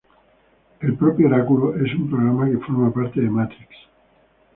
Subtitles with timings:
[0.79, 3.69] El propio Oráculo es un programa que forma parte de Matrix.